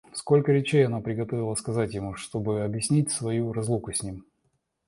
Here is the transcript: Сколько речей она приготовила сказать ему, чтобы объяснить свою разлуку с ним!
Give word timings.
Сколько 0.15 0.51
речей 0.51 0.83
она 0.87 0.99
приготовила 0.99 1.53
сказать 1.53 1.93
ему, 1.93 2.15
чтобы 2.15 2.63
объяснить 2.63 3.11
свою 3.11 3.53
разлуку 3.53 3.93
с 3.93 4.01
ним! 4.01 4.25